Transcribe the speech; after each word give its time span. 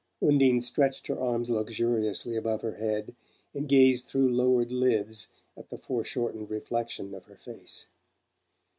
Undine 0.19 0.59
stretched 0.59 1.05
her 1.05 1.19
arms 1.19 1.51
luxuriously 1.51 2.35
above 2.35 2.63
her 2.63 2.71
head 2.77 3.13
and 3.53 3.67
gazed 3.69 4.05
through 4.07 4.33
lowered 4.33 4.71
lids 4.71 5.27
at 5.55 5.69
the 5.69 5.77
foreshortened 5.77 6.49
reflection 6.49 7.13
of 7.13 7.25
her 7.25 7.37
face. 7.37 7.85